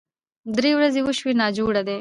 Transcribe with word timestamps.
درې 0.57 0.71
ورځې 0.77 0.99
وشوې 1.03 1.33
ناجوړه 1.41 1.81
دی 1.85 1.89